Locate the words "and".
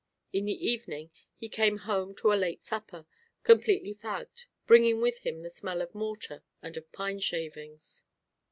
6.59-6.75